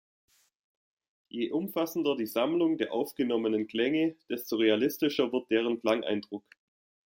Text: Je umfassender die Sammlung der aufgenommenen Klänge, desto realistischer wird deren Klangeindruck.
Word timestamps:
Je 1.29 1.51
umfassender 1.51 2.15
die 2.17 2.25
Sammlung 2.25 2.79
der 2.79 2.91
aufgenommenen 2.91 3.67
Klänge, 3.67 4.15
desto 4.29 4.55
realistischer 4.55 5.31
wird 5.31 5.51
deren 5.51 5.79
Klangeindruck. 5.79 6.43